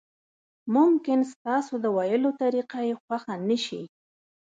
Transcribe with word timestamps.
ممکن 0.75 1.19
ستاسو 1.33 1.73
د 1.83 1.85
ویلو 1.97 2.31
طریقه 2.41 2.79
یې 2.87 2.93
خوښه 3.01 3.35
نشي. 3.47 3.83